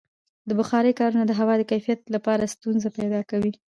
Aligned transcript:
د 0.49 0.51
بخارۍ 0.59 0.93
کارونه 0.99 1.23
د 1.27 1.31
هوا 1.39 1.53
د 1.57 1.63
کیفیت 1.71 1.99
لپاره 2.15 2.51
ستونزې 2.55 2.89
پیدا 2.97 3.21
کوي. 3.29 3.51